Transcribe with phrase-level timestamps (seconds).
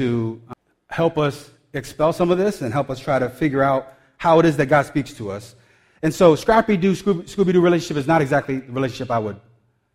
[0.00, 0.54] to uh,
[0.88, 4.46] help us expel some of this and help us try to figure out how it
[4.46, 5.54] is that God speaks to us.
[6.02, 9.38] And so, Scrappy Doo, Scooby Doo relationship is not exactly the relationship I would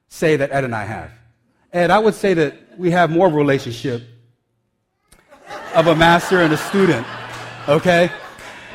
[0.07, 1.11] say that Ed and I have.
[1.73, 4.03] Ed, I would say that we have more of a relationship
[5.73, 7.05] of a master and a student,
[7.67, 8.11] okay?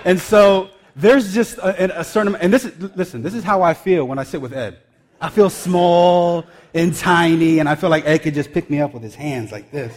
[0.04, 3.74] And so, there's just a, a certain, and this is, listen, this is how I
[3.74, 4.78] feel when I sit with Ed.
[5.20, 6.44] I feel small
[6.74, 9.52] and tiny, and I feel like Ed could just pick me up with his hands
[9.52, 9.96] like this,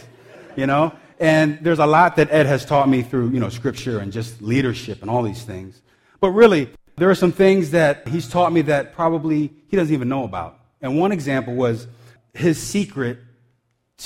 [0.54, 0.92] you know?
[1.24, 4.42] And there's a lot that Ed has taught me through, you know, scripture and just
[4.42, 5.80] leadership and all these things.
[6.20, 10.10] But really, there are some things that he's taught me that probably he doesn't even
[10.10, 10.60] know about.
[10.82, 11.86] And one example was
[12.34, 13.20] his secret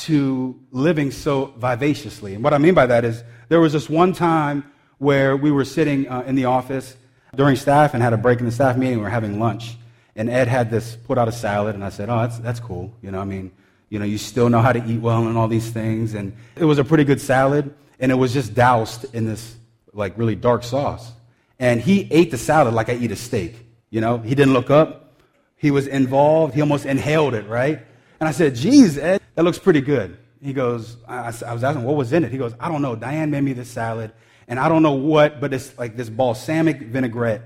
[0.04, 2.34] to living so vivaciously.
[2.34, 5.64] And what I mean by that is there was this one time where we were
[5.64, 6.96] sitting uh, in the office
[7.34, 8.98] during staff and had a break in the staff meeting.
[8.98, 9.76] We were having lunch.
[10.14, 12.94] And Ed had this put out a salad, and I said, Oh, that's, that's cool.
[13.02, 13.50] You know, I mean,
[13.88, 16.14] you know, you still know how to eat well and all these things.
[16.14, 19.56] And it was a pretty good salad, and it was just doused in this,
[19.92, 21.12] like, really dark sauce.
[21.58, 23.66] And he ate the salad like I eat a steak.
[23.90, 25.20] You know, he didn't look up.
[25.56, 26.54] He was involved.
[26.54, 27.80] He almost inhaled it, right?
[28.20, 30.18] And I said, geez, Ed, that looks pretty good.
[30.42, 32.30] He goes, I, I was asking, what was in it?
[32.30, 32.94] He goes, I don't know.
[32.94, 34.12] Diane made me this salad,
[34.46, 37.42] and I don't know what, but it's like this balsamic vinaigrette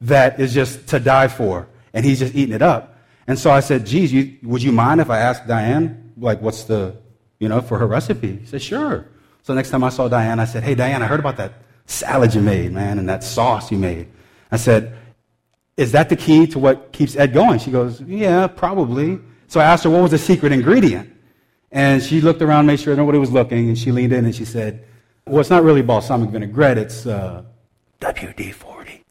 [0.00, 1.68] that is just to die for.
[1.94, 2.91] And he's just eating it up.
[3.26, 6.64] And so I said, geez, you, would you mind if I asked Diane, like, what's
[6.64, 6.96] the,
[7.38, 8.36] you know, for her recipe?
[8.36, 9.08] He said, sure.
[9.42, 11.54] So next time I saw Diane, I said, hey, Diane, I heard about that
[11.86, 14.08] salad you made, man, and that sauce you made.
[14.50, 14.96] I said,
[15.76, 17.58] is that the key to what keeps Ed going?
[17.58, 19.18] She goes, yeah, probably.
[19.48, 21.10] So I asked her, what was the secret ingredient?
[21.70, 24.44] And she looked around, made sure nobody was looking, and she leaned in and she
[24.44, 24.84] said,
[25.26, 27.44] well, it's not really balsamic vinaigrette, it's uh,
[28.00, 29.04] WD 40.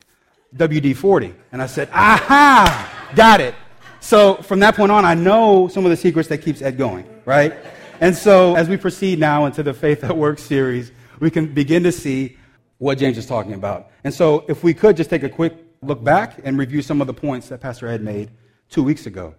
[0.56, 1.34] WD 40.
[1.52, 3.56] And I said, aha, got it.
[4.02, 7.08] So from that point on, I know some of the secrets that keeps Ed going,
[7.24, 7.54] right?
[8.02, 11.84] And so as we proceed now into the Faith at Work series, we can begin
[11.84, 12.38] to see
[12.80, 13.92] what James is talking about.
[14.04, 17.06] And so if we could just take a quick look back and review some of
[17.06, 18.32] the points that Pastor Ed made
[18.70, 19.36] two weeks ago.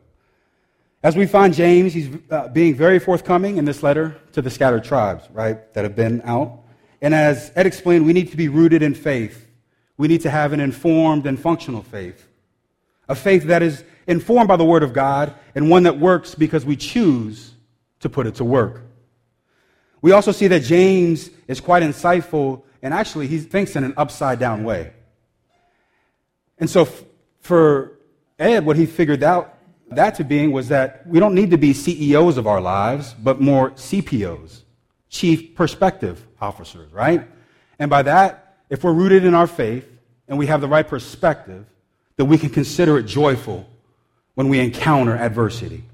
[1.02, 4.84] As we find James, he's uh, being very forthcoming in this letter to the scattered
[4.84, 6.60] tribes, right, that have been out.
[7.00, 9.48] And as Ed explained, we need to be rooted in faith.
[9.96, 12.28] We need to have an informed and functional faith.
[13.08, 16.64] A faith that is informed by the Word of God and one that works because
[16.64, 17.52] we choose
[18.00, 18.82] to put it to work.
[20.00, 24.38] We also see that James is quite insightful and actually he thinks in an upside
[24.38, 24.92] down way.
[26.58, 27.04] And so f-
[27.40, 27.98] for
[28.38, 29.56] Ed, what he figured out
[29.90, 33.40] that to being was that we don't need to be CEOs of our lives, but
[33.40, 34.62] more CPOs,
[35.08, 37.28] Chief Perspective Officers, right?
[37.78, 39.88] And by that, if we're rooted in our faith
[40.26, 41.66] and we have the right perspective,
[42.16, 43.68] then we can consider it joyful
[44.34, 45.84] when we encounter adversity.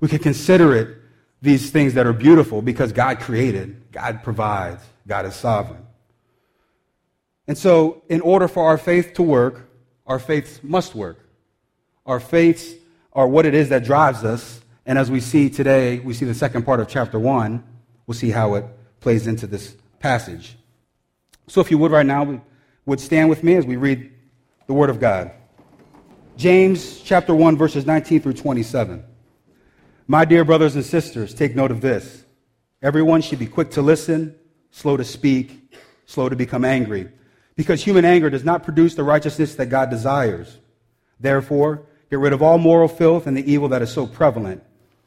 [0.00, 0.98] We can consider it
[1.42, 5.84] these things that are beautiful because God created, God provides, God is sovereign.
[7.46, 9.68] And so, in order for our faith to work,
[10.06, 11.28] our faiths must work.
[12.06, 12.72] Our faiths
[13.12, 14.60] are what it is that drives us.
[14.86, 17.62] And as we see today, we see the second part of chapter 1.
[18.06, 18.64] We'll see how it
[19.00, 20.56] plays into this passage.
[21.46, 22.40] So, if you would right now,
[22.86, 24.10] would stand with me as we read
[24.66, 25.30] the Word of God.
[26.36, 29.04] James chapter 1 verses 19 through 27.
[30.06, 32.24] My dear brothers and sisters, take note of this.
[32.82, 34.34] Everyone should be quick to listen,
[34.70, 35.72] slow to speak,
[36.06, 37.08] slow to become angry,
[37.56, 40.58] because human anger does not produce the righteousness that God desires.
[41.20, 44.62] Therefore, get rid of all moral filth and the evil that is so prevalent,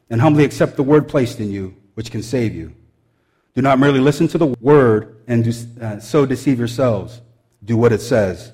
[0.10, 2.74] and humbly accept the word placed in you, which can save you.
[3.54, 5.52] Do not merely listen to the word and do,
[5.82, 7.22] uh, so deceive yourselves.
[7.64, 8.54] Do what it says.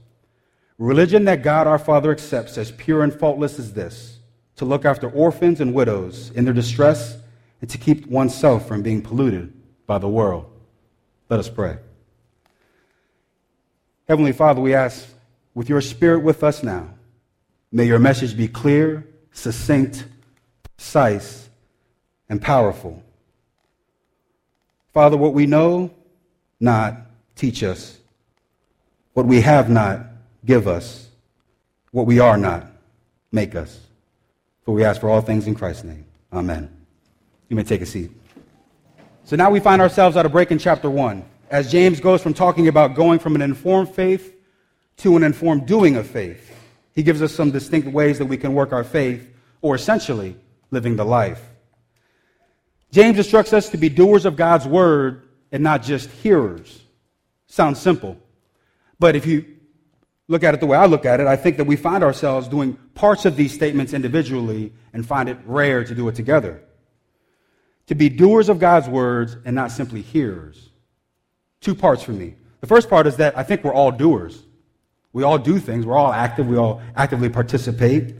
[0.81, 4.17] Religion that God our Father accepts as pure and faultless is this
[4.55, 7.17] to look after orphans and widows in their distress
[7.61, 9.53] and to keep oneself from being polluted
[9.85, 10.51] by the world.
[11.29, 11.77] Let us pray.
[14.07, 15.07] Heavenly Father, we ask
[15.53, 16.89] with your Spirit with us now,
[17.71, 20.05] may your message be clear, succinct,
[20.77, 21.47] precise,
[22.27, 23.03] and powerful.
[24.95, 25.91] Father, what we know
[26.59, 27.01] not,
[27.35, 27.99] teach us.
[29.13, 30.07] What we have not,
[30.45, 31.09] give us
[31.91, 32.67] what we are not.
[33.31, 33.79] Make us.
[34.63, 36.05] For we ask for all things in Christ's name.
[36.31, 36.69] Amen.
[37.49, 38.11] You may take a seat.
[39.23, 41.23] So now we find ourselves at a break in chapter 1.
[41.51, 44.33] as James goes from talking about going from an informed faith
[44.97, 46.55] to an informed doing of faith.
[46.95, 49.29] He gives us some distinct ways that we can work our faith,
[49.61, 50.35] or essentially,
[50.71, 51.41] living the life.
[52.91, 56.81] James instructs us to be doers of God's word and not just hearers.
[57.47, 58.17] Sounds simple.
[58.99, 59.45] But if you
[60.31, 62.47] look at it the way I look at it, I think that we find ourselves
[62.47, 66.63] doing parts of these statements individually and find it rare to do it together.
[67.87, 70.69] To be doers of God's words and not simply hearers.
[71.59, 72.35] Two parts for me.
[72.61, 74.41] The first part is that I think we're all doers.
[75.11, 75.85] We all do things.
[75.85, 76.47] We're all active.
[76.47, 78.15] We all actively participate,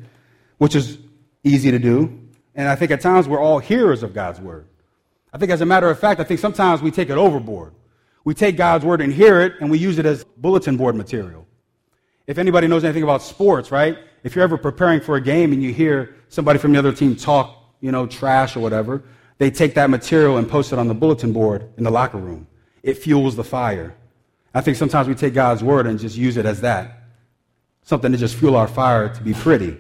[0.57, 0.97] which is
[1.45, 2.19] easy to do.
[2.55, 4.67] And I think at times we're all hearers of God's word.
[5.33, 7.73] I think, as a matter of fact, I think sometimes we take it overboard.
[8.25, 11.40] We take God's word and hear it, and we use it as bulletin board material.
[12.27, 13.97] If anybody knows anything about sports, right?
[14.23, 17.15] If you're ever preparing for a game and you hear somebody from the other team
[17.15, 19.03] talk, you know, trash or whatever,
[19.37, 22.47] they take that material and post it on the bulletin board in the locker room.
[22.83, 23.95] It fuels the fire.
[24.53, 27.01] I think sometimes we take God's word and just use it as that
[27.83, 29.77] something to just fuel our fire to be pretty,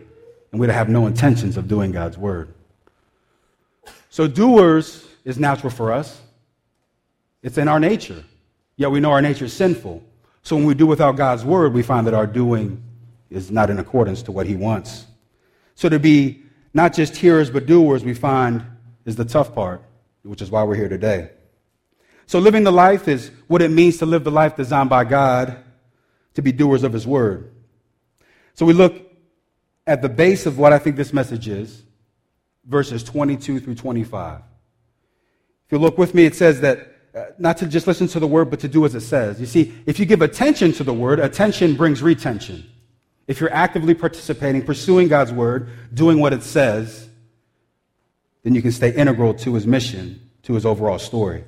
[0.51, 2.53] and we have no intentions of doing God's word.
[4.09, 6.21] So, doers is natural for us,
[7.41, 8.23] it's in our nature.
[8.77, 10.03] Yet we know our nature is sinful.
[10.43, 12.83] So, when we do without God's word, we find that our doing
[13.29, 15.05] is not in accordance to what He wants.
[15.75, 16.43] So, to be
[16.73, 18.63] not just hearers but doers, we find
[19.05, 19.83] is the tough part,
[20.23, 21.31] which is why we're here today.
[22.25, 25.57] So, living the life is what it means to live the life designed by God
[26.33, 27.51] to be doers of His word.
[28.55, 28.95] So, we look
[29.85, 31.83] at the base of what I think this message is,
[32.65, 34.39] verses 22 through 25.
[34.39, 38.27] If you look with me, it says that uh, not to just listen to the
[38.27, 39.39] word, but to do as it says.
[39.39, 42.69] You see, if you give attention to the word, attention brings retention.
[43.27, 47.09] If you're actively participating, pursuing God's word, doing what it says,
[48.43, 51.43] then you can stay integral to his mission, to his overall story.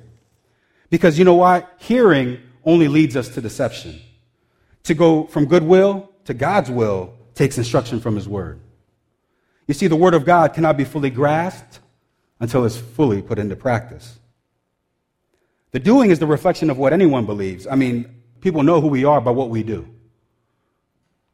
[0.90, 1.66] Because you know why?
[1.78, 4.00] Hearing only leads us to deception.
[4.84, 8.60] To go from goodwill to God's will takes instruction from His Word.
[9.66, 11.80] You see, the Word of God cannot be fully grasped
[12.40, 14.18] until it's fully put into practice.
[15.74, 17.66] The doing is the reflection of what anyone believes.
[17.66, 19.88] I mean, people know who we are by what we do.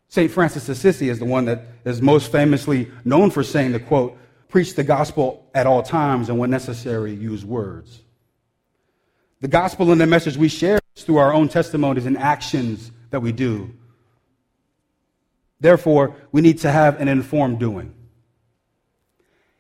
[0.08, 0.31] St.
[0.31, 4.16] Francis of Assisi is the one that is most famously known for saying the quote,
[4.48, 8.00] preach the gospel at all times and when necessary, use words.
[9.42, 13.20] The gospel and the message we share is through our own testimonies and actions that
[13.20, 13.75] we do.
[15.60, 17.94] Therefore, we need to have an informed doing.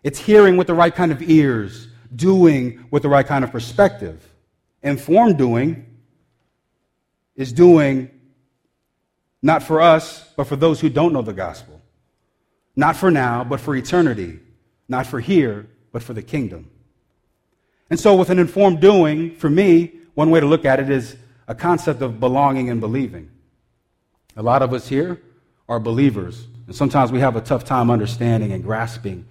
[0.02, 1.86] It's hearing with the right kind of ears,
[2.16, 4.26] doing with the right kind of perspective.
[4.82, 5.86] Informed doing
[7.36, 8.10] is doing
[9.42, 11.80] not for us, but for those who don't know the gospel.
[12.76, 14.40] Not for now, but for eternity.
[14.88, 16.70] Not for here, but for the kingdom.
[17.88, 21.16] And so, with an informed doing, for me, one way to look at it is
[21.48, 23.30] a concept of belonging and believing.
[24.36, 25.20] A lot of us here
[25.68, 29.26] are believers, and sometimes we have a tough time understanding and grasping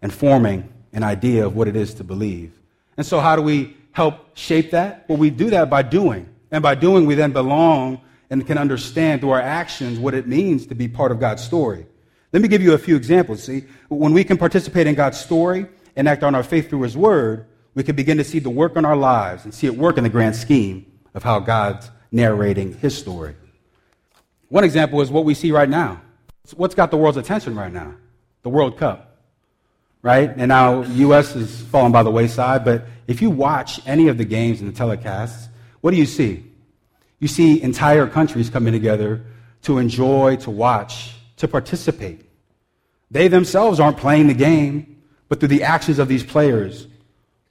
[0.00, 2.52] and forming an idea of what it is to believe.
[2.96, 5.04] And so, how do we help shape that?
[5.08, 6.28] Well, we do that by doing.
[6.52, 8.00] And by doing, we then belong
[8.30, 11.84] and can understand through our actions what it means to be part of God's story.
[12.32, 13.42] Let me give you a few examples.
[13.42, 15.66] See, when we can participate in God's story
[15.96, 18.76] and act on our faith through His Word, we can begin to see the work
[18.76, 22.74] in our lives and see it work in the grand scheme of how God's narrating
[22.78, 23.34] his story.
[24.48, 26.00] One example is what we see right now.
[26.56, 27.94] What's got the world's attention right now?
[28.42, 29.07] The World Cup,
[30.02, 30.30] right?
[30.36, 31.34] And now U.S.
[31.34, 34.78] is falling by the wayside, but if you watch any of the games and the
[34.78, 35.48] telecasts,
[35.80, 36.44] what do you see?
[37.18, 39.24] You see entire countries coming together
[39.62, 42.22] to enjoy, to watch, to participate.
[43.10, 46.86] They themselves aren't playing the game, but through the actions of these players,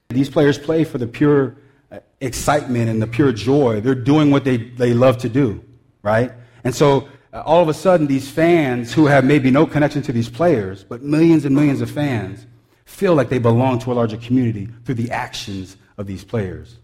[0.10, 1.58] these players play for the pure
[1.92, 3.82] uh, excitement and the pure joy.
[3.82, 5.63] They're doing what they, they love to do,
[6.01, 6.32] right?
[6.63, 10.12] And so uh, all of a sudden, these fans who have maybe no connection to
[10.12, 12.46] these players, but millions and millions of fans,
[12.86, 16.77] feel like they belong to a larger community through the actions of these players.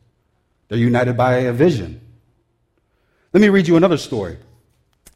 [0.67, 2.01] They're united by a vision.
[3.31, 4.37] Let me read you another story.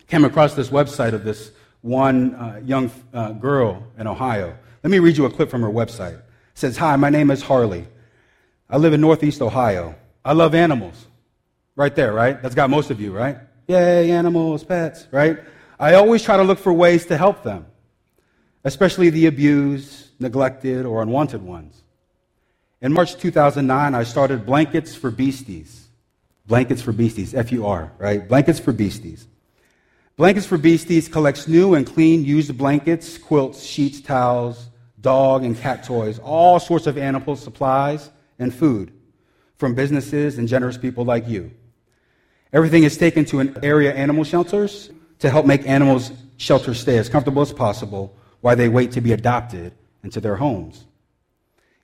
[0.07, 4.57] Came across this website of this one uh, young uh, girl in Ohio.
[4.83, 6.15] Let me read you a clip from her website.
[6.15, 7.85] It says, Hi, my name is Harley.
[8.69, 9.95] I live in Northeast Ohio.
[10.23, 11.05] I love animals.
[11.75, 12.41] Right there, right?
[12.41, 13.37] That's got most of you, right?
[13.67, 15.39] Yay, animals, pets, right?
[15.79, 17.65] I always try to look for ways to help them,
[18.63, 21.83] especially the abused, neglected, or unwanted ones.
[22.81, 25.87] In March 2009, I started Blankets for Beasties.
[26.47, 28.25] Blankets for Beasties, F U R, right?
[28.27, 29.27] Blankets for Beasties.
[30.15, 34.69] Blankets for Beasties collects new and clean used blankets, quilts, sheets, towels,
[35.01, 38.09] dog and cat toys, all sorts of animal supplies
[38.39, 38.91] and food
[39.57, 41.51] from businesses and generous people like you.
[42.53, 44.89] Everything is taken to an area animal shelters
[45.19, 49.11] to help make animals shelters stay as comfortable as possible while they wait to be
[49.11, 49.73] adopted
[50.03, 50.85] into their homes.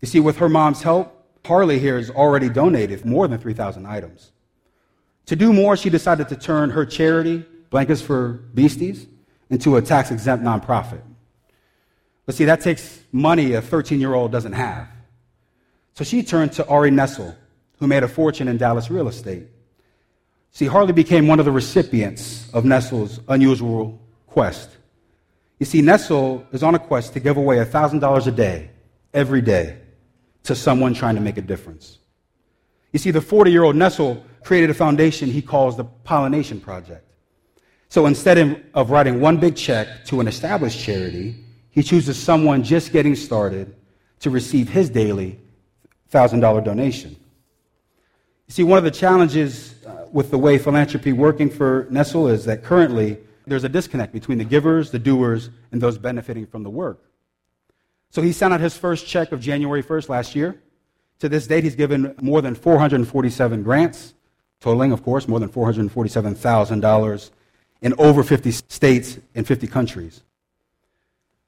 [0.01, 4.31] You see, with her mom's help, Harley here has already donated more than 3,000 items.
[5.27, 9.07] To do more, she decided to turn her charity, Blankets for Beasties,
[9.49, 11.01] into a tax exempt nonprofit.
[12.25, 14.87] But see, that takes money a 13 year old doesn't have.
[15.95, 17.35] So she turned to Ari Nessel,
[17.79, 19.47] who made a fortune in Dallas real estate.
[20.53, 24.69] See, Harley became one of the recipients of Nessel's unusual quest.
[25.57, 28.69] You see, Nessel is on a quest to give away $1,000 a day,
[29.15, 29.79] every day,
[30.43, 31.97] to someone trying to make a difference.
[32.91, 37.03] You see, the 40 year old Nessel created a foundation he calls the Pollination Project.
[37.89, 38.37] So instead
[38.75, 41.35] of writing one big check to an established charity,
[41.71, 43.75] he chooses someone just getting started
[44.19, 45.39] to receive his daily
[46.11, 47.15] $1,000 donation.
[48.47, 52.45] You see, one of the challenges uh, with the way philanthropy working for Nessel is
[52.45, 56.69] that currently there's a disconnect between the givers, the doers, and those benefiting from the
[56.69, 57.03] work.
[58.09, 60.61] So he sent out his first check of January 1st last year.
[61.19, 64.13] To this date, he's given more than 447 grants,
[64.59, 67.31] totaling, of course, more than $447,000
[67.81, 70.21] in over 50 states and 50 countries.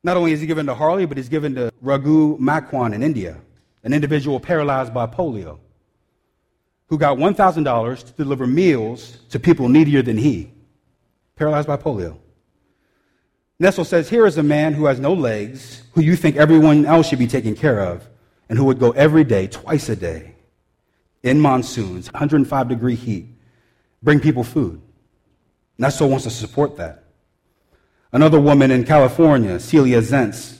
[0.04, 3.38] Not only is he given to Harley, but he's given to Raghu Makwan in India,
[3.84, 5.60] an individual paralyzed by polio,
[6.88, 10.52] who got $1,000 to deliver meals to people needier than he,
[11.36, 12.18] paralyzed by polio.
[13.62, 17.08] Nessel says, Here is a man who has no legs, who you think everyone else
[17.08, 18.08] should be taking care of,
[18.50, 20.36] and who would go every day, twice a day,
[21.24, 23.28] in monsoons, 105 degree heat,
[24.04, 24.82] bring people food.
[25.80, 27.04] Nessel wants to support that.
[28.12, 30.60] Another woman in California, Celia Zentz,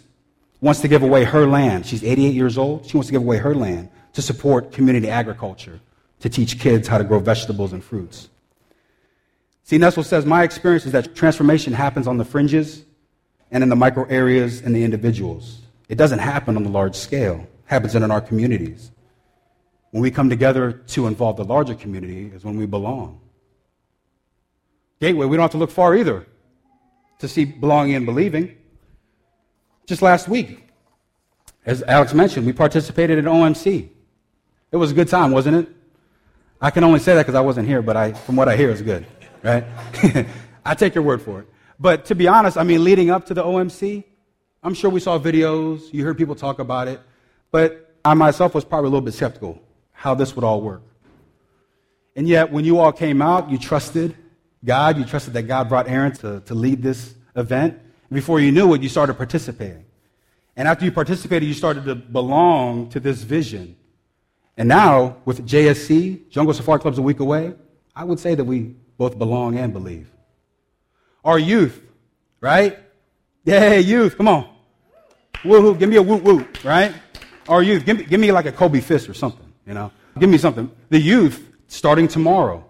[0.60, 1.86] wants to give away her land.
[1.86, 2.86] She's 88 years old.
[2.86, 5.80] She wants to give away her land to support community agriculture,
[6.26, 8.30] to teach kids how to grow vegetables and fruits.
[9.64, 12.84] See, Nessel says, My experience is that transformation happens on the fringes
[13.52, 15.62] and in the micro areas and the individuals.
[15.88, 18.90] It doesn't happen on the large scale, it happens in our communities.
[19.92, 23.22] When we come together to involve the larger community is when we belong.
[25.00, 26.26] Gateway, we don't have to look far either
[27.20, 28.58] to see belonging and believing.
[29.86, 30.70] Just last week,
[31.68, 33.90] as Alex mentioned, we participated in OMC.
[34.72, 35.76] It was a good time, wasn't it?
[36.66, 38.72] I can only say that because I wasn't here, but I, from what I hear,
[38.72, 39.06] it's good,
[39.44, 39.64] right?
[40.66, 41.48] I take your word for it.
[41.80, 44.04] But to be honest, I mean, leading up to the OMC,
[44.64, 47.00] I'm sure we saw videos, you heard people talk about it,
[47.52, 50.82] but I myself was probably a little bit skeptical how this would all work.
[52.16, 54.16] And yet, when you all came out, you trusted,
[54.64, 54.98] God.
[54.98, 57.74] You trusted that God brought Aaron to, to lead this event.
[57.74, 59.86] And before you knew it, you started participating.
[60.56, 63.76] And after you participated, you started to belong to this vision.
[64.58, 67.54] And now, with JSC, Jungle Safari Club's a week away,
[67.96, 70.10] I would say that we both belong and believe.
[71.24, 71.82] Our youth,
[72.40, 72.80] right?
[73.44, 74.50] Yeah, youth, come on.
[75.44, 76.94] Woo-hoo, give me a woo-woo, right?
[77.50, 79.92] Our youth, give me, give me like a Kobe fist or something, you know?
[80.18, 80.72] Give me something.
[80.90, 82.64] The youth, starting tomorrow,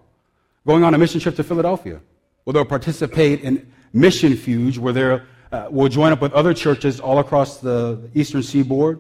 [0.66, 2.02] going on a mission trip to Philadelphia,
[2.44, 7.00] where they'll participate in Mission Fuge, where they uh, will join up with other churches
[7.00, 9.00] all across the eastern seaboard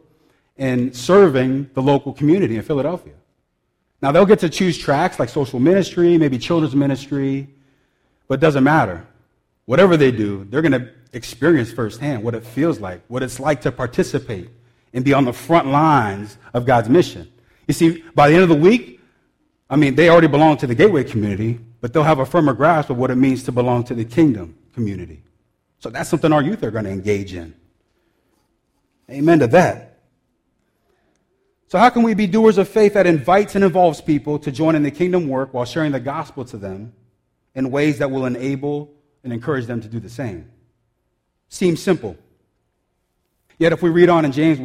[0.58, 3.14] in serving the local community in Philadelphia.
[4.02, 7.48] Now, they'll get to choose tracks like social ministry, maybe children's ministry,
[8.28, 9.06] but it doesn't matter.
[9.66, 13.62] Whatever they do, they're going to experience firsthand what it feels like, what it's like
[13.62, 14.50] to participate
[14.94, 17.32] and be on the front lines of God's mission.
[17.68, 19.02] You see, by the end of the week,
[19.70, 22.90] I mean, they already belong to the Gateway community, but they'll have a firmer grasp
[22.90, 25.24] of what it means to belong to the kingdom community.
[25.80, 27.56] So that's something our youth are going to engage in.
[29.10, 29.95] Amen to that.
[31.67, 34.75] So, how can we be doers of faith that invites and involves people to join
[34.75, 36.93] in the kingdom work while sharing the gospel to them
[37.55, 38.93] in ways that will enable
[39.24, 40.51] and encourage them to do the same?
[41.50, 42.17] Seems simple.
[43.57, 44.60] Yet, if we read on in James,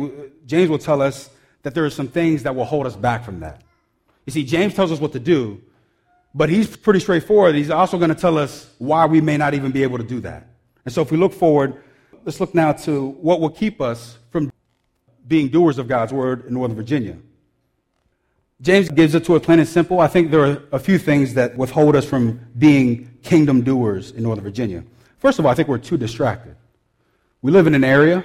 [0.47, 1.31] James will tell us
[1.63, 3.63] that there are some things that will hold us back from that.
[4.27, 5.63] You see, James tells us what to do,
[6.35, 7.55] but he's pretty straightforward.
[7.55, 10.21] He's also going to tell us why we may not even be able to do
[10.21, 10.47] that.
[10.85, 11.83] And so if we look forward,
[12.25, 14.53] let's look now to what will keep us from
[15.31, 17.17] being doers of God's word in Northern Virginia.
[18.61, 20.01] James gives it to us plain and simple.
[20.01, 24.25] I think there are a few things that withhold us from being kingdom doers in
[24.25, 24.83] Northern Virginia.
[25.19, 26.57] First of all, I think we're too distracted.
[27.43, 28.25] We live in an area,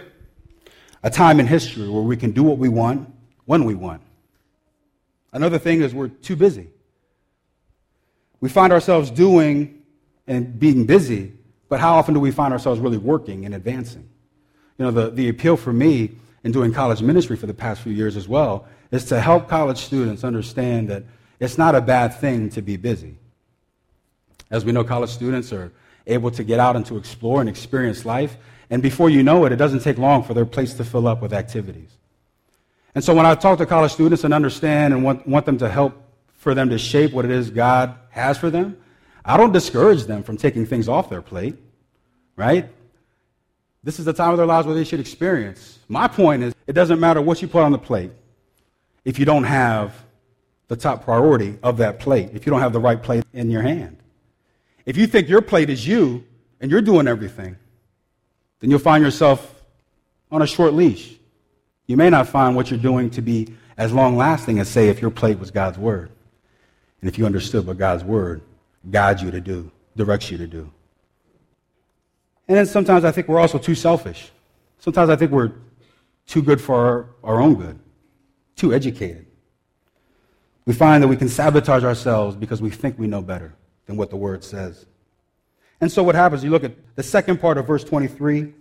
[1.03, 3.07] a time in history where we can do what we want
[3.45, 4.01] when we want.
[5.31, 6.69] Another thing is we're too busy.
[8.41, 9.83] We find ourselves doing
[10.25, 11.33] and being busy,
[11.69, 14.09] but how often do we find ourselves really working and advancing?
[14.79, 17.91] You know, the, the appeal for me in doing college ministry for the past few
[17.91, 21.03] years as well is to help college students understand that
[21.39, 23.15] it's not a bad thing to be busy.
[24.51, 25.73] As we know, college students are
[26.05, 28.37] able to get out and to explore and experience life.
[28.69, 31.19] And before you know it, it doesn't take long for their plates to fill up
[31.19, 31.89] with activities.
[32.93, 35.67] And so when I talk to college students and understand and want, want them to
[35.67, 35.99] help
[36.35, 38.77] for them to shape what it is God has for them,
[39.25, 41.55] I don't discourage them from taking things off their plate,
[42.35, 42.69] right?
[43.85, 45.77] This is the time of their lives where they should experience.
[45.87, 48.11] My point is, it doesn't matter what you put on the plate
[49.05, 49.93] if you don't have
[50.67, 53.61] the top priority of that plate, if you don't have the right plate in your
[53.61, 53.97] hand.
[54.87, 56.23] If you think your plate is you
[56.59, 57.57] and you're doing everything,
[58.59, 59.63] then you'll find yourself
[60.31, 61.13] on a short leash.
[61.85, 64.99] You may not find what you're doing to be as long lasting as, say, if
[64.99, 66.09] your plate was God's Word.
[67.01, 68.41] And if you understood what God's Word
[68.89, 70.71] guides you to do, directs you to do.
[72.47, 74.31] And then sometimes I think we're also too selfish.
[74.79, 75.51] Sometimes I think we're
[76.27, 77.79] too good for our, our own good,
[78.55, 79.25] too educated.
[80.65, 83.53] We find that we can sabotage ourselves because we think we know better
[83.85, 84.85] than what the Word says.
[85.81, 88.53] And so what happens, you look at the second part of verse 23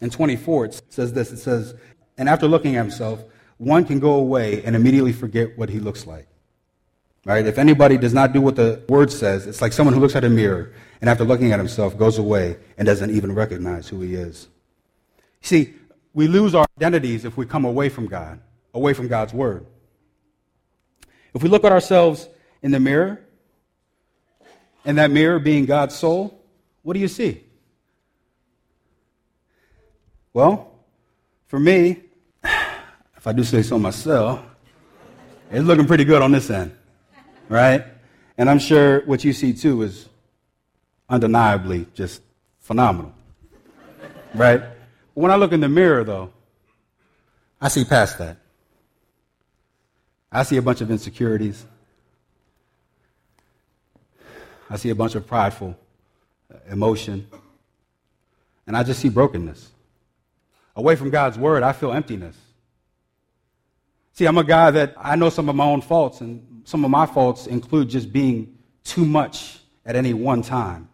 [0.00, 1.74] and 24, it says this it says,
[2.16, 3.24] And after looking at himself,
[3.58, 6.28] one can go away and immediately forget what he looks like.
[7.24, 7.46] Right?
[7.46, 10.24] If anybody does not do what the word says, it's like someone who looks at
[10.24, 14.14] a mirror and after looking at himself goes away and doesn't even recognize who he
[14.14, 14.48] is.
[15.40, 15.74] See,
[16.12, 18.40] we lose our identities if we come away from God,
[18.74, 19.66] away from God's word.
[21.34, 22.28] If we look at ourselves
[22.62, 23.20] in the mirror,
[24.84, 26.42] and that mirror being God's soul,
[26.82, 27.44] what do you see?
[30.32, 30.72] Well,
[31.46, 32.02] for me,
[32.44, 34.40] if I do say so myself,
[35.50, 36.74] it's looking pretty good on this end,
[37.48, 37.84] right?
[38.36, 40.08] And I'm sure what you see too is
[41.08, 42.22] undeniably just
[42.60, 43.14] phenomenal,
[44.34, 44.62] right?
[45.14, 46.32] When I look in the mirror, though,
[47.60, 48.36] I see past that.
[50.30, 51.64] I see a bunch of insecurities.
[54.70, 55.76] I see a bunch of prideful
[56.52, 57.26] uh, emotion.
[58.66, 59.70] And I just see brokenness.
[60.76, 62.36] Away from God's word, I feel emptiness.
[64.12, 66.90] See, I'm a guy that I know some of my own faults, and some of
[66.90, 70.87] my faults include just being too much at any one time.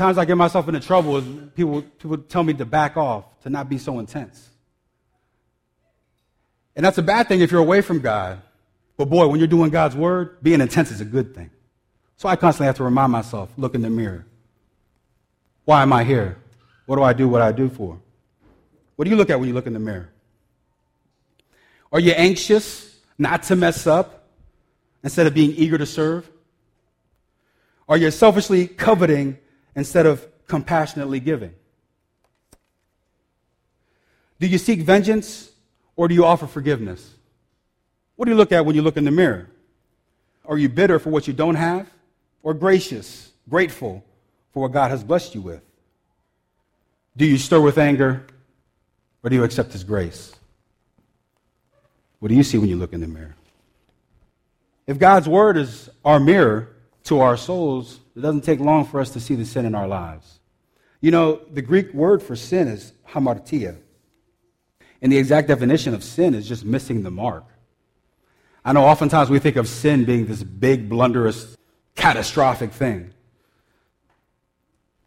[0.00, 3.50] Times I get myself into trouble is people, people tell me to back off, to
[3.50, 4.48] not be so intense.
[6.74, 8.40] And that's a bad thing if you're away from God.
[8.96, 11.50] But boy, when you're doing God's word, being intense is a good thing.
[12.16, 14.24] So I constantly have to remind myself, look in the mirror.
[15.66, 16.38] Why am I here?
[16.86, 18.00] What do I do what I do for?
[18.96, 20.08] What do you look at when you look in the mirror?
[21.92, 24.30] Are you anxious not to mess up
[25.04, 26.26] instead of being eager to serve?
[27.86, 29.36] Are you selfishly coveting
[29.80, 31.54] instead of compassionately giving?
[34.38, 35.50] Do you seek vengeance
[35.96, 37.14] or do you offer forgiveness?
[38.14, 39.50] What do you look at when you look in the mirror?
[40.44, 41.90] Are you bitter for what you don't have?
[42.42, 44.04] or gracious, grateful
[44.52, 45.62] for what God has blessed you with?
[47.16, 48.26] Do you stir with anger
[49.22, 50.34] or do you accept His grace?
[52.18, 53.36] What do you see when you look in the mirror?
[54.86, 56.68] If God's Word is our mirror
[57.04, 59.88] to our souls, it doesn't take long for us to see the sin in our
[59.88, 60.40] lives.
[61.00, 63.78] You know, the Greek word for sin is hamartia.
[65.02, 67.44] And the exact definition of sin is just missing the mark.
[68.64, 71.56] I know oftentimes we think of sin being this big, blunderous
[71.94, 73.12] catastrophic thing.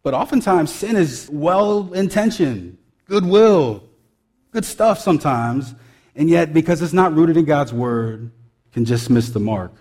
[0.02, 2.76] But oftentimes, sin is well intentioned,
[3.06, 3.84] goodwill,
[4.50, 5.74] good stuff sometimes,
[6.14, 8.30] and yet because it's not rooted in God's word,
[8.72, 9.72] can just miss the mark.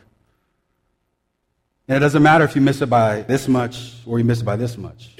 [1.87, 4.45] And it doesn't matter if you miss it by this much or you miss it
[4.45, 5.15] by this much.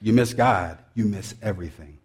[0.00, 1.98] You miss God, you miss everything.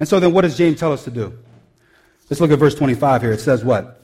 [0.00, 1.36] And so then, what does James tell us to do?
[2.30, 3.32] Let's look at verse 25 here.
[3.32, 4.00] It says what?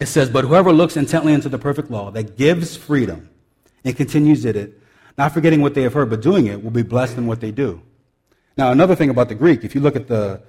[0.00, 3.28] It says, But whoever looks intently into the perfect law that gives freedom
[3.84, 4.80] and continues in it,
[5.18, 7.50] not forgetting what they have heard, but doing it, will be blessed in what they
[7.50, 7.82] do.
[8.56, 10.40] Now, another thing about the Greek, if you look at the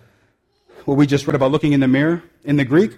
[0.85, 2.97] what we just read about looking in the mirror, in the Greek,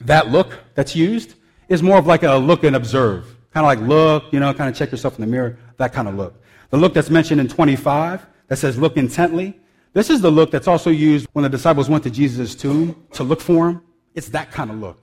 [0.00, 1.34] that look that's used
[1.72, 3.24] is more of like a look and observe.
[3.52, 6.08] Kind of like look, you know, kind of check yourself in the mirror, that kind
[6.08, 6.40] of look.
[6.70, 9.58] The look that's mentioned in 25 that says look intently,
[9.92, 13.24] this is the look that's also used when the disciples went to Jesus' tomb to
[13.24, 13.82] look for him.
[14.14, 15.02] It's that kind of look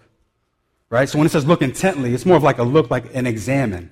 [0.89, 1.07] right?
[1.07, 3.91] So when it says look intently, it's more of like a look, like an examine,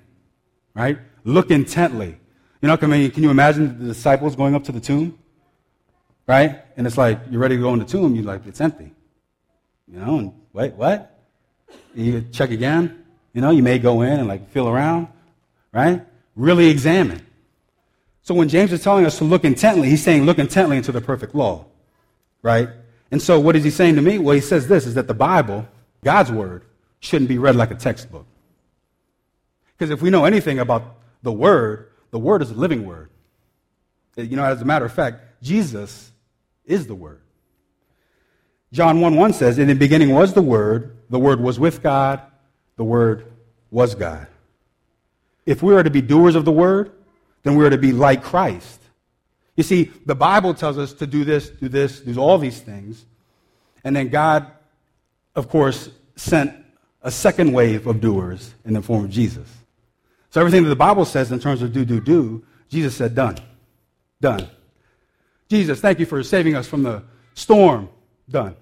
[0.74, 0.98] right?
[1.24, 2.20] Look intently.
[2.62, 5.18] You know, can, can you imagine the disciples going up to the tomb,
[6.28, 6.64] right?
[6.76, 8.94] And it's like, you're ready to go in the tomb, you're like, it's empty.
[9.88, 11.17] You know, and wait, what?
[11.96, 13.04] You check again.
[13.34, 15.08] You know, you may go in and like feel around,
[15.72, 16.06] right?
[16.36, 17.26] Really examine.
[18.22, 21.02] So when James is telling us to look intently, he's saying look intently into the
[21.02, 21.66] perfect law,
[22.42, 22.70] right?
[23.12, 24.18] And so what is he saying to me?
[24.18, 25.68] Well, he says this is that the Bible,
[26.04, 26.64] God's word,
[27.00, 28.26] shouldn't be read like a textbook.
[29.78, 33.10] Because if we know anything about the Word, the Word is a living Word.
[34.16, 36.12] You know, as a matter of fact, Jesus
[36.66, 37.22] is the Word.
[38.72, 42.22] John 1 1 says, In the beginning was the Word, the Word was with God,
[42.76, 43.26] the Word
[43.72, 44.28] was God.
[45.46, 46.92] If we are to be doers of the Word,
[47.44, 48.82] then we are to be like Christ.
[49.56, 53.06] You see, the Bible tells us to do this, do this, do all these things.
[53.84, 54.52] And then God,
[55.36, 56.54] of course, sent
[57.02, 59.48] a second wave of doers in the form of Jesus.
[60.30, 63.38] So everything that the Bible says in terms of do, do, do, Jesus said, done.
[64.20, 64.48] Done.
[65.50, 67.04] Jesus, thank you for saving us from the
[67.34, 67.90] storm.
[68.30, 68.56] Done.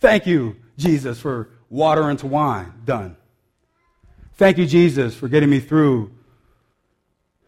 [0.00, 2.72] Thank you, Jesus, for water into wine.
[2.84, 3.16] Done.
[4.34, 6.10] Thank you, Jesus, for getting me through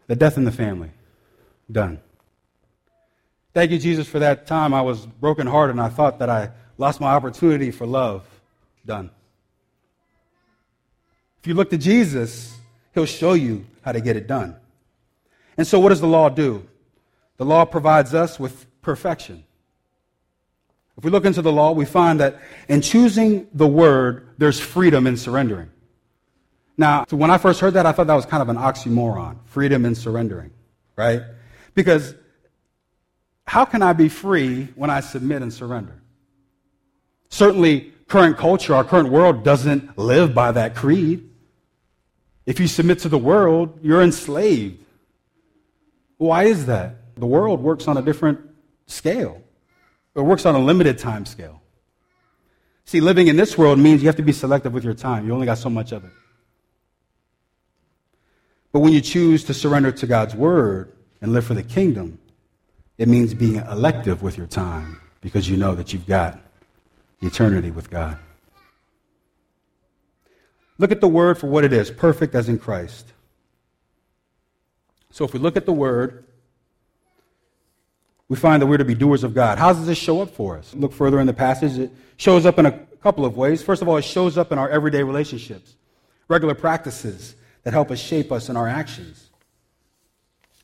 [0.07, 0.91] the death in the family.
[1.69, 1.99] Done.
[3.53, 7.01] Thank you, Jesus, for that time I was brokenhearted and I thought that I lost
[7.01, 8.25] my opportunity for love.
[8.85, 9.09] Done.
[11.41, 12.57] If you look to Jesus,
[12.93, 14.55] he'll show you how to get it done.
[15.57, 16.67] And so, what does the law do?
[17.37, 19.43] The law provides us with perfection.
[20.97, 25.05] If we look into the law, we find that in choosing the word, there's freedom
[25.05, 25.69] in surrendering.
[26.75, 29.37] Now, so when I first heard that, I thought that was kind of an oxymoron
[29.45, 30.51] freedom in surrendering,
[30.95, 31.21] right?
[31.75, 32.15] Because
[33.45, 36.01] how can I be free when I submit and surrender?
[37.29, 41.29] Certainly, current culture, our current world doesn't live by that creed.
[42.45, 44.83] If you submit to the world, you're enslaved.
[46.17, 46.95] Why is that?
[47.15, 48.39] The world works on a different
[48.87, 49.41] scale.
[50.17, 51.61] It works on a limited time scale.
[52.85, 55.27] See, living in this world means you have to be selective with your time.
[55.27, 56.11] You only got so much of it.
[58.71, 62.17] But when you choose to surrender to God's word and live for the kingdom,
[62.97, 66.39] it means being elective with your time because you know that you've got
[67.21, 68.17] eternity with God.
[70.79, 73.13] Look at the word for what it is perfect as in Christ.
[75.11, 76.26] So if we look at the word,
[78.29, 79.57] we find that we're to be doers of God.
[79.57, 80.73] How does this show up for us?
[80.75, 81.77] Look further in the passage.
[81.77, 83.63] It shows up in a couple of ways.
[83.63, 85.75] First of all, it shows up in our everyday relationships,
[86.27, 89.29] regular practices that help us shape us in our actions.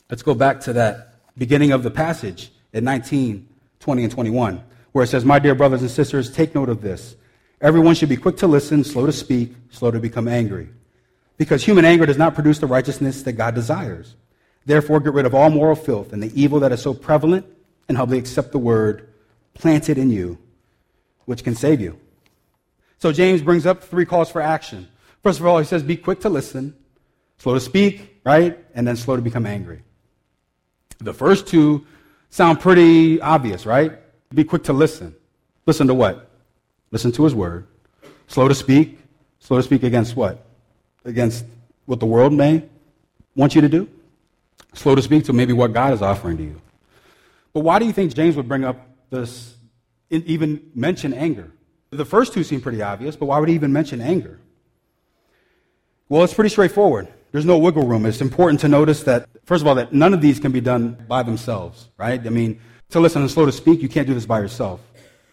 [0.09, 3.47] Let's go back to that beginning of the passage at 19,
[3.79, 7.15] 20, and 21, where it says, My dear brothers and sisters, take note of this.
[7.61, 10.67] Everyone should be quick to listen, slow to speak, slow to become angry.
[11.37, 14.15] Because human anger does not produce the righteousness that God desires.
[14.65, 17.45] Therefore, get rid of all moral filth and the evil that is so prevalent,
[17.89, 19.09] and humbly accept the word
[19.53, 20.37] planted in you,
[21.25, 21.99] which can save you.
[22.97, 24.87] So, James brings up three calls for action.
[25.21, 26.75] First of all, he says, Be quick to listen,
[27.37, 28.57] slow to speak, right?
[28.73, 29.83] And then slow to become angry.
[30.99, 31.85] The first two
[32.29, 33.99] sound pretty obvious, right?
[34.33, 35.13] Be quick to listen.
[35.65, 36.29] Listen to what?
[36.91, 37.67] Listen to his word.
[38.27, 38.99] Slow to speak.
[39.39, 40.45] Slow to speak against what?
[41.03, 41.45] Against
[41.85, 42.63] what the world may
[43.35, 43.89] want you to do?
[44.73, 46.61] Slow to speak to maybe what God is offering to you.
[47.53, 48.77] But why do you think James would bring up
[49.09, 49.55] this,
[50.09, 51.51] even mention anger?
[51.91, 54.39] The first two seem pretty obvious, but why would he even mention anger?
[56.09, 57.07] Well, it's pretty straightforward.
[57.31, 58.05] There's no wiggle room.
[58.05, 61.03] It's important to notice that, first of all, that none of these can be done
[61.07, 62.25] by themselves, right?
[62.25, 62.59] I mean,
[62.89, 64.79] to listen and slow to speak, you can't do this by yourself.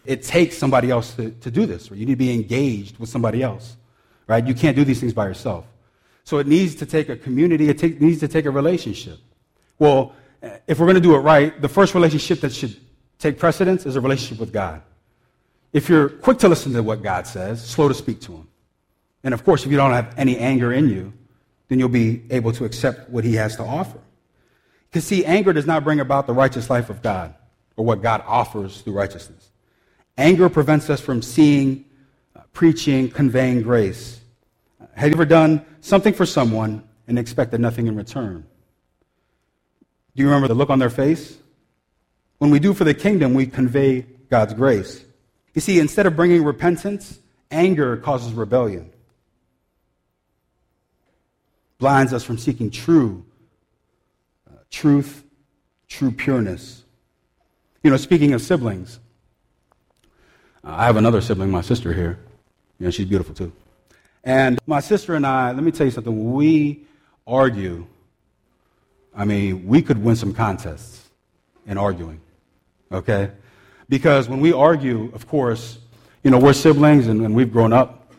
[0.05, 3.09] It takes somebody else to, to do this, or you need to be engaged with
[3.09, 3.77] somebody else,
[4.27, 4.45] right?
[4.45, 5.65] You can't do these things by yourself.
[6.23, 9.19] So it needs to take a community, it take, needs to take a relationship.
[9.81, 10.13] Well,
[10.67, 12.79] if we're going to do it right, the first relationship that should
[13.17, 14.83] take precedence is a relationship with God.
[15.73, 18.47] If you're quick to listen to what God says, slow to speak to Him.
[19.23, 21.11] And of course, if you don't have any anger in you,
[21.67, 23.97] then you'll be able to accept what He has to offer.
[24.91, 27.33] Because, see, anger does not bring about the righteous life of God
[27.75, 29.49] or what God offers through righteousness.
[30.15, 31.85] Anger prevents us from seeing,
[32.35, 34.21] uh, preaching, conveying grace.
[34.93, 38.45] Have you ever done something for someone and expected nothing in return?
[40.15, 41.37] Do you remember the look on their face?
[42.37, 45.03] When we do for the kingdom, we convey God's grace.
[45.53, 47.19] You see, instead of bringing repentance,
[47.49, 48.91] anger causes rebellion,
[51.77, 53.25] blinds us from seeking true
[54.49, 55.23] uh, truth,
[55.87, 56.83] true pureness.
[57.83, 58.99] You know, speaking of siblings,
[60.63, 62.19] uh, I have another sibling, my sister here.
[62.79, 63.51] You know, she's beautiful too.
[64.23, 66.85] And my sister and I, let me tell you something, we
[67.25, 67.87] argue,
[69.15, 71.09] I mean, we could win some contests
[71.65, 72.21] in arguing,
[72.91, 73.31] okay?
[73.89, 75.79] Because when we argue, of course,
[76.23, 78.13] you know, we're siblings and, and we've grown up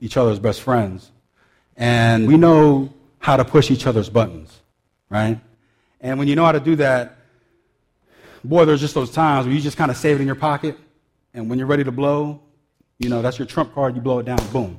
[0.00, 1.10] each other's best friends.
[1.76, 4.60] And we know how to push each other's buttons,
[5.08, 5.40] right?
[6.00, 7.16] And when you know how to do that,
[8.44, 10.78] boy, there's just those times where you just kind of save it in your pocket.
[11.32, 12.40] And when you're ready to blow,
[12.98, 14.78] you know, that's your trump card, you blow it down, boom.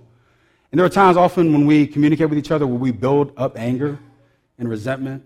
[0.72, 3.58] And there are times often when we communicate with each other where we build up
[3.58, 3.98] anger
[4.58, 5.24] and resentment.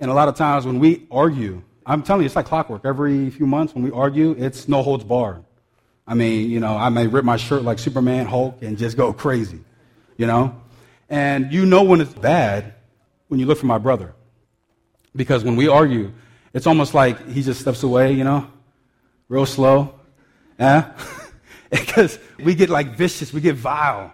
[0.00, 2.84] And a lot of times when we argue, I'm telling you, it's like clockwork.
[2.84, 5.44] Every few months when we argue, it's no holds barred.
[6.06, 9.12] I mean, you know, I may rip my shirt like Superman, Hulk, and just go
[9.12, 9.60] crazy,
[10.16, 10.60] you know?
[11.08, 12.74] And you know when it's bad
[13.28, 14.14] when you look for my brother.
[15.16, 16.12] Because when we argue,
[16.52, 18.50] it's almost like he just steps away, you know,
[19.28, 19.94] real slow.
[20.56, 20.92] Yeah?
[21.68, 24.12] because we get like vicious, we get vile.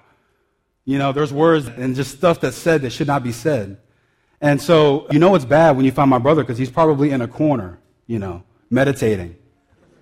[0.87, 3.77] You know, there's words and just stuff that's said that should not be said.
[4.41, 7.21] And so, you know it's bad when you find my brother because he's probably in
[7.21, 9.37] a corner, you know, meditating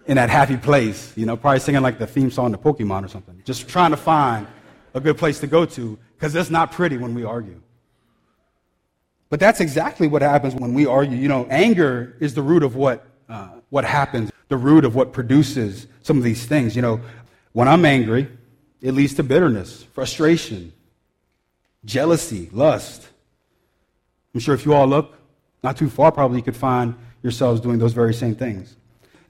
[0.06, 3.08] in that happy place, you know, probably singing like the theme song to Pokemon or
[3.08, 3.42] something.
[3.44, 4.46] Just trying to find
[4.94, 7.60] a good place to go to because it's not pretty when we argue.
[9.28, 11.16] But that's exactly what happens when we argue.
[11.16, 15.12] You know, anger is the root of what, uh, what happens, the root of what
[15.12, 16.74] produces some of these things.
[16.74, 17.00] You know,
[17.52, 18.28] when I'm angry,
[18.80, 20.72] it leads to bitterness, frustration,
[21.84, 23.08] jealousy, lust.
[24.38, 25.16] I'm sure if you all look
[25.64, 28.76] not too far, probably you could find yourselves doing those very same things.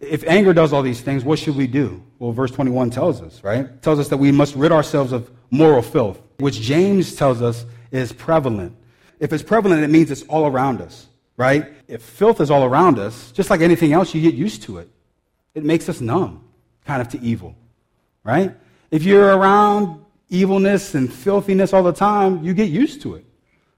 [0.00, 2.02] If anger does all these things, what should we do?
[2.18, 3.60] Well, verse 21 tells us, right?
[3.60, 7.64] It tells us that we must rid ourselves of moral filth, which James tells us
[7.90, 8.76] is prevalent.
[9.18, 11.06] If it's prevalent, it means it's all around us,
[11.38, 11.72] right?
[11.88, 14.90] If filth is all around us, just like anything else, you get used to it.
[15.54, 16.44] It makes us numb,
[16.84, 17.56] kind of to evil,
[18.24, 18.54] right?
[18.90, 23.24] If you're around evilness and filthiness all the time, you get used to it.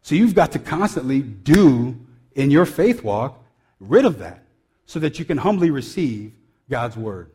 [0.02, 1.98] So you've got to constantly do
[2.34, 3.44] in your faith walk
[3.78, 4.44] rid of that
[4.86, 6.32] so that you can humbly receive
[6.68, 7.30] God's word.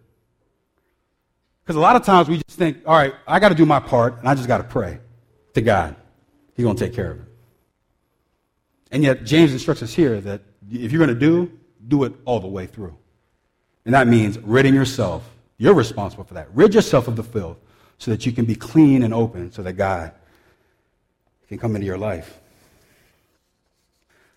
[1.64, 3.80] Because a lot of times we just think, all right, I got to do my
[3.80, 5.00] part and I just got to pray
[5.54, 5.96] to God.
[6.56, 7.28] He's going to take care of it.
[8.92, 11.52] And yet, James instructs us here that if you're going to do,
[11.88, 12.96] do it all the way through.
[13.84, 15.30] And that means ridding yourself.
[15.58, 16.48] You're responsible for that.
[16.54, 17.58] Rid yourself of the filth
[17.98, 20.12] so that you can be clean and open so that God
[21.48, 22.40] can come into your life.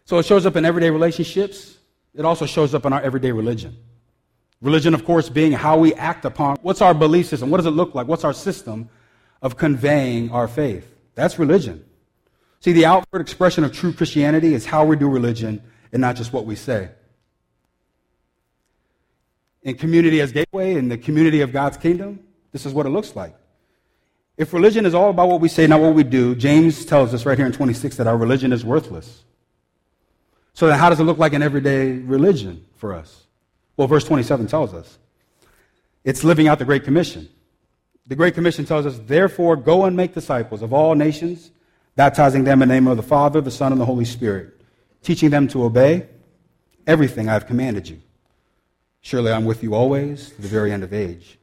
[0.09, 1.77] So it shows up in everyday relationships.
[2.15, 3.77] It also shows up in our everyday religion.
[4.63, 7.51] Religion, of course, being how we act upon what's our belief system?
[7.51, 8.09] What does it look like?
[8.09, 8.89] What's our system
[9.43, 10.91] of conveying our faith?
[11.15, 11.85] That's religion.
[12.61, 16.33] See, the outward expression of true Christianity is how we do religion and not just
[16.33, 16.89] what we say.
[19.63, 23.15] In community as gateway, in the community of God's kingdom, this is what it looks
[23.15, 23.37] like.
[24.39, 27.27] If religion is all about what we say, not what we do, James tells us
[27.27, 29.25] right here in 26 that our religion is worthless.
[30.59, 33.27] So then how does it look like an everyday religion for us?
[33.77, 34.99] Well, verse 27 tells us.
[36.03, 37.29] It's living out the Great Commission.
[38.09, 41.53] The Great Commission tells us, therefore, go and make disciples of all nations,
[41.95, 44.61] baptizing them in the name of the Father, the Son, and the Holy Spirit,
[45.01, 46.09] teaching them to obey
[46.89, 48.03] everything I have commanded you.
[49.01, 51.39] Surely I'm with you always to the very end of age.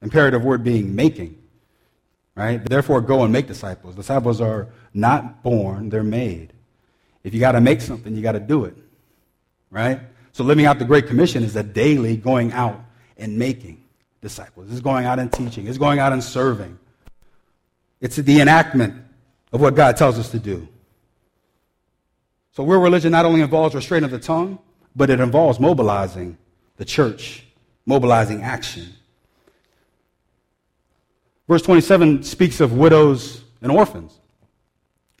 [0.00, 1.36] Imperative word being making.
[2.36, 2.64] Right?
[2.64, 3.96] Therefore, go and make disciples.
[3.96, 6.52] Disciples are not born, they're made.
[7.28, 8.74] If you got to make something, you got to do it.
[9.70, 10.00] Right?
[10.32, 12.82] So, living out the Great Commission is a daily going out
[13.18, 13.84] and making
[14.22, 14.72] disciples.
[14.72, 16.78] It's going out and teaching, it's going out and serving.
[18.00, 18.94] It's the enactment
[19.52, 20.66] of what God tells us to do.
[22.52, 24.58] So, real religion not only involves restraint of the tongue,
[24.96, 26.38] but it involves mobilizing
[26.78, 27.44] the church,
[27.84, 28.86] mobilizing action.
[31.46, 34.18] Verse 27 speaks of widows and orphans.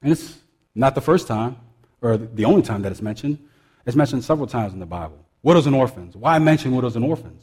[0.02, 0.38] And it's
[0.74, 1.58] not the first time,
[2.02, 3.38] or the only time that it's mentioned.
[3.86, 5.24] It's mentioned several times in the Bible.
[5.42, 6.16] Widows and orphans.
[6.16, 7.42] Why mention widows and orphans?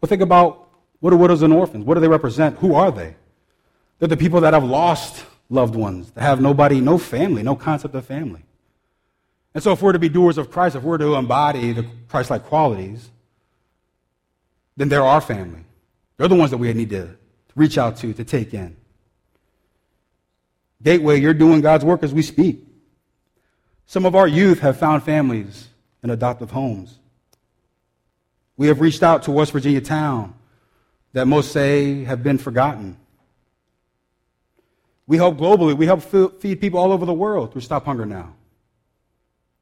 [0.00, 0.68] Well, think about
[1.00, 1.84] what are widows and orphans?
[1.84, 2.58] What do they represent?
[2.58, 3.16] Who are they?
[3.98, 7.94] They're the people that have lost loved ones, that have nobody, no family, no concept
[7.94, 8.42] of family.
[9.54, 12.28] And so, if we're to be doers of Christ, if we're to embody the Christ
[12.28, 13.10] like qualities,
[14.76, 15.64] then they're our family.
[16.16, 17.16] They're the ones that we need to
[17.54, 18.76] reach out to, to take in.
[20.82, 22.62] Gateway, you're doing God's work as we speak.
[23.86, 25.68] Some of our youth have found families
[26.02, 26.98] in adoptive homes.
[28.56, 30.34] We have reached out to West Virginia town
[31.12, 32.96] that most say have been forgotten.
[35.06, 35.76] We help globally.
[35.76, 38.34] We help feed people all over the world through Stop Hunger Now.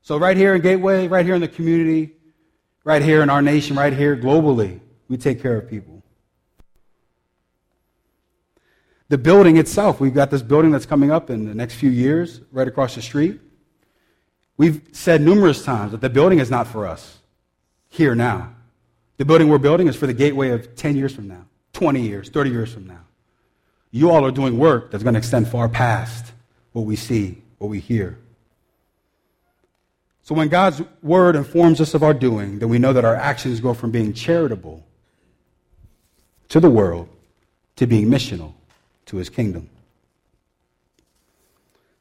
[0.01, 2.13] So, right here in Gateway, right here in the community,
[2.83, 6.03] right here in our nation, right here globally, we take care of people.
[9.09, 12.41] The building itself, we've got this building that's coming up in the next few years,
[12.51, 13.41] right across the street.
[14.57, 17.19] We've said numerous times that the building is not for us
[17.89, 18.55] here now.
[19.17, 22.29] The building we're building is for the gateway of 10 years from now, 20 years,
[22.29, 23.01] 30 years from now.
[23.91, 26.33] You all are doing work that's going to extend far past
[26.73, 28.19] what we see, what we hear.
[30.23, 33.61] So when God's word informs us of our doing, then we know that our actions
[33.61, 34.85] go from being charitable
[36.49, 37.09] to the world
[37.77, 38.55] to being missional
[39.07, 39.69] to his kingdom.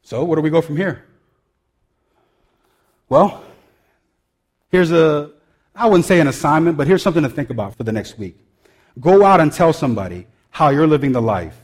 [0.02, 1.04] So, where do we go from here?
[3.08, 3.44] Well,
[4.70, 5.30] here's a,
[5.74, 8.36] I wouldn't say an assignment, but here's something to think about for the next week.
[9.00, 11.56] Go out and tell somebody how you're living the life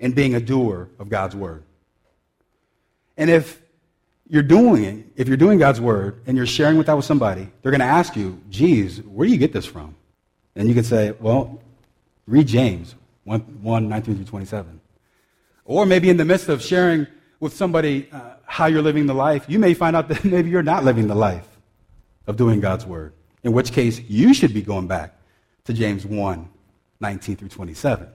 [0.00, 1.62] and being a doer of God's word.
[3.16, 3.60] And if
[4.28, 7.48] you're doing it, if you're doing God's word and you're sharing with that with somebody,
[7.60, 9.94] they're going to ask you, geez, where do you get this from?
[10.56, 11.60] And you can say, well,
[12.26, 14.80] read James 1, 1 19 through 27.
[15.64, 17.06] Or maybe in the midst of sharing
[17.42, 20.62] with somebody uh, how you're living the life, you may find out that maybe you're
[20.62, 21.46] not living the life
[22.28, 23.12] of doing God's word.
[23.42, 25.20] In which case, you should be going back
[25.64, 26.48] to James 1
[27.00, 28.08] 19 through 27.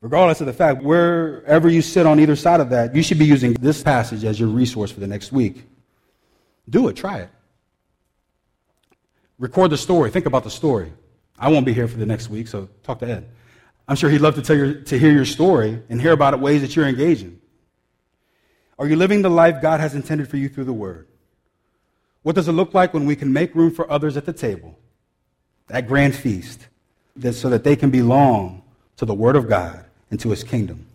[0.00, 3.24] Regardless of the fact, wherever you sit on either side of that, you should be
[3.24, 5.64] using this passage as your resource for the next week.
[6.70, 7.30] Do it, try it.
[9.40, 10.92] Record the story, think about the story.
[11.36, 13.28] I won't be here for the next week, so talk to Ed.
[13.88, 16.38] I'm sure he'd love to, tell your, to hear your story and hear about it,
[16.38, 17.40] ways that you're engaging.
[18.78, 21.06] Are you living the life God has intended for you through the Word?
[22.22, 24.78] What does it look like when we can make room for others at the table,
[25.68, 26.66] that grand feast,
[27.16, 28.62] that, so that they can belong
[28.96, 29.84] to the Word of God
[30.14, 30.86] and to his kingdom.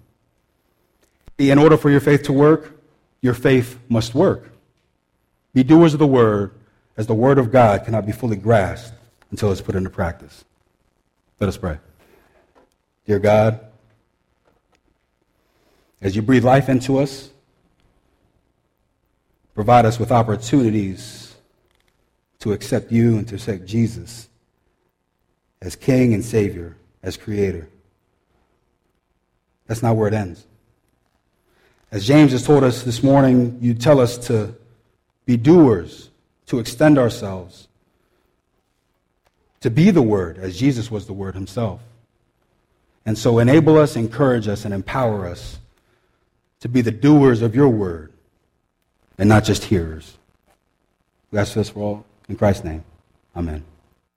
[1.37, 2.79] In order for your faith to work,
[3.21, 4.49] your faith must work.
[5.53, 6.53] Be doers of the word,
[6.95, 8.97] as the word of God cannot be fully grasped
[9.29, 10.45] until it's put into practice.
[11.39, 11.79] Let us pray.
[13.05, 13.59] Dear God,
[16.01, 17.29] as you breathe life into us,
[19.59, 21.35] provide us with opportunities
[22.39, 24.29] to accept you and to accept Jesus
[25.61, 27.67] as King and Savior, as Creator.
[29.67, 30.45] That's not where it ends.
[31.91, 34.55] As James has told us this morning, you tell us to
[35.25, 36.09] be doers,
[36.45, 37.67] to extend ourselves,
[39.59, 41.81] to be the Word, as Jesus was the Word himself.
[43.05, 45.59] And so enable us, encourage us, and empower us
[46.61, 48.13] to be the doers of your Word
[49.19, 50.17] and not just hearers.
[51.29, 52.83] We ask this for all in Christ's name.
[53.35, 53.63] Amen.